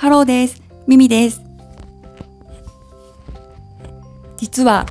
[0.00, 0.62] ハローです。
[0.86, 1.42] ミミです。
[4.38, 4.86] 実は、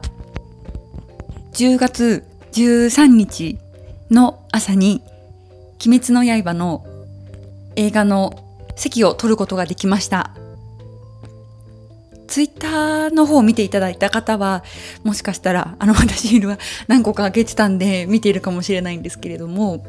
[1.54, 3.58] 10月13日
[4.12, 5.02] の朝に、
[5.84, 6.86] 鬼滅の刃の
[7.76, 8.46] 映画の
[8.76, 10.30] 席を取ることができました。
[12.28, 14.64] ツイッターの方を見ていただいた方は、
[15.04, 19.84] もしかしたら、あの、私は何個か開けてたんで見ているかもしれないんですけれども、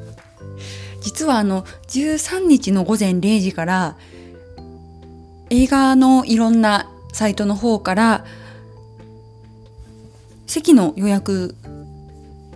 [1.03, 3.97] 実はあの、13日の午前0時から、
[5.51, 8.25] 映画のいろんなサイトの方から、
[10.47, 11.55] 席の予約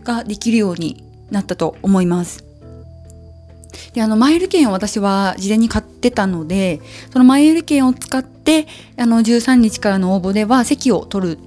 [0.02, 2.44] ができるようになったと思います。
[3.92, 6.80] で、あの、マイル券を私は事前に買ってたので、
[7.12, 11.38] そのマイル券を使って、あの、13日からの応募では席を取る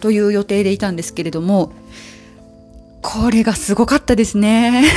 [0.00, 1.72] という予定でいたんですけれども、
[3.02, 4.84] これがすごかったですね。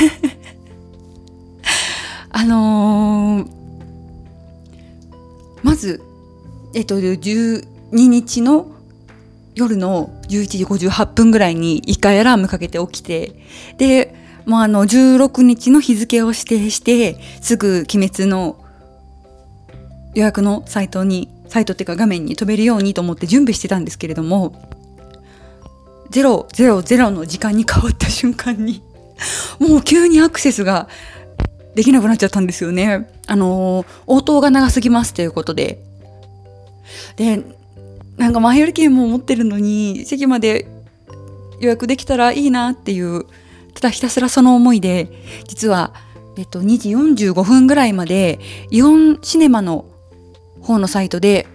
[2.32, 2.79] あのー、
[5.80, 6.02] ず、
[6.74, 8.70] えっと、12日の
[9.54, 13.32] 夜の11時58分ぐらいに一回アラームかけて起きて、
[13.78, 14.14] で、
[14.46, 18.64] もうあの16日の日付を指定してすぐ鬼滅の
[20.14, 24.54] 予約のサイトにサイトっていうか画面に飛べるようにと思って準備してたんですけれども
[26.10, 28.82] 000の時間に変わった瞬間に
[29.58, 30.88] もう急にアクセスが
[31.80, 33.10] できなくなっちゃったんですよね。
[33.26, 35.82] あの応答が長すぎますということで。
[37.16, 37.42] で、
[38.18, 40.66] なんか前より券も持ってるのに席まで
[41.58, 43.24] 予約できたらいいなっていう
[43.72, 45.08] ただひたすらその思いで、
[45.48, 45.94] 実は、
[46.36, 48.38] えっと、2時45分ぐらいまで、
[48.70, 49.86] イオンシネマの
[50.60, 51.46] 方のサイトで、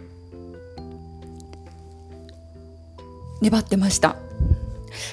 [3.41, 4.15] 粘ってました。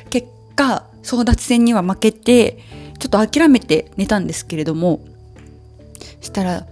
[0.09, 2.61] 結果、争奪戦には負けて、
[3.03, 5.01] ちょっと諦めて寝たんですけれども、
[6.21, 6.67] したら、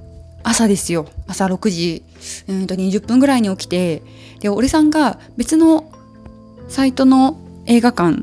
[0.44, 1.06] 朝ですよ。
[1.26, 2.04] 朝6時、
[2.48, 4.04] うんと20分ぐらいに起きて、
[4.38, 5.90] で、俺さんが別の
[6.68, 8.22] サイトの映画館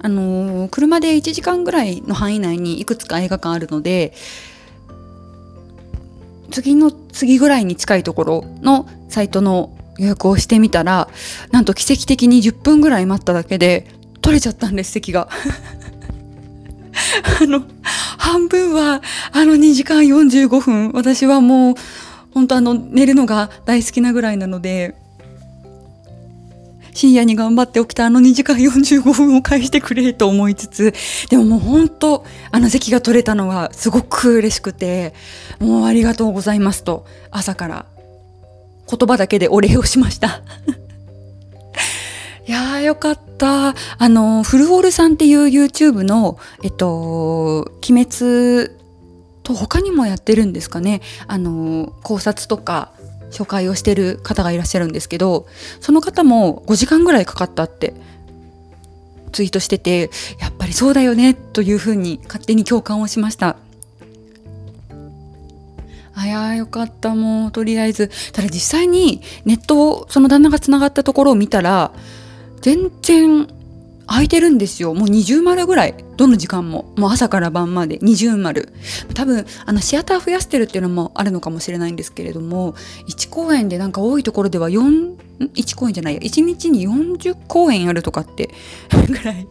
[0.00, 4.12] あのー、車で1時間ぐらいの範囲内にいくつか映画館あるので
[6.50, 11.08] 次の次ぐらいに近いところのサイトの予約をしてみたら
[11.50, 13.88] なんと奇跡的に10分ぐらい待っただけで
[14.20, 15.28] 取れちゃったんです席が。
[17.42, 17.62] あの
[18.18, 21.74] 半分はあの2時間45分私はもう
[22.32, 24.94] 本当あの寝るのが大好きなぐらいなので
[26.96, 30.94] 深夜に頑張って起きたあの2時間45分を返してくれと思いつつ、
[31.28, 35.12] でももう本当、あの席が取れたのはすごく嬉しくて、
[35.60, 37.86] もうありがとうございますと、朝から
[38.88, 40.40] 言葉だけでお礼をしました。
[42.46, 43.74] いやーよかった。
[43.98, 48.70] あの、フルオールさんっていう YouTube の、えっと、鬼滅
[49.42, 51.00] と他にもやってるんですかね。
[51.26, 52.92] あの、考察とか、
[53.30, 55.46] 紹介をしてる方がいらっしゃるんですけど
[55.80, 57.94] その方も5時間ぐらいかかったって
[59.32, 63.56] ツイートしててやっぱりそうだよねというふうに勝手に共感をしました
[66.14, 71.92] あやよかったもうとりあえずただ実際にネットをその旦那がつながったところを見たら
[72.60, 73.48] 全然
[74.06, 74.94] 空いてるんですよ。
[74.94, 75.94] もう20丸ぐらい。
[76.16, 76.92] どの時間も。
[76.96, 78.68] もう朝から晩まで20丸。
[79.14, 82.74] 多分、あの、シアター増やしてるっていうのもあるのかもしれないんですけれども、
[83.08, 85.16] 1公演でなんか多いところでは4、
[85.54, 88.50] 1公演じゃないや、1日に40公演やるとかって
[89.08, 89.46] ぐらい、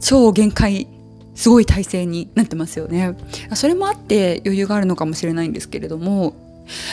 [0.00, 0.88] 超限界、
[1.34, 3.14] すごい体制になってますよね。
[3.54, 6.34] それもあって余裕があるのかもしれないんですけれども、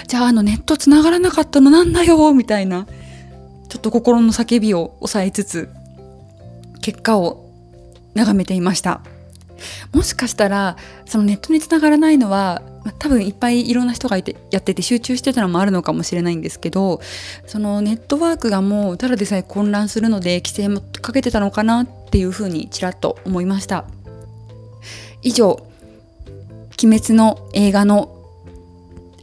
[0.08, 2.86] じゃああのネット繋がらなかったのなんだよみたいな、
[3.76, 5.70] ちょっと心の叫びを抑えつつ、
[6.82, 7.50] 結果を
[8.14, 9.02] 眺めていました。
[9.94, 12.62] もしかしたらそのネットにつながらないのは、
[13.00, 17.02] 多分いっぱいいろんな人がいてやってて集中してたのもあるのかもしれないんですけど
[17.48, 23.86] そのネットワークがもうただでさえ混乱するので規制もかけてたのかなっていうふうにちらっと思いました。
[25.24, 25.66] 以上
[26.84, 28.16] 「鬼滅」の映画の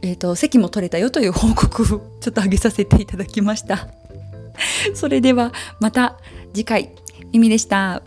[0.01, 1.85] えーと席も取れたよという報告を
[2.19, 4.02] ちょっと上げさせていただきました。
[4.93, 6.17] それではまた
[6.53, 6.95] 次回
[7.31, 8.03] 意味でした。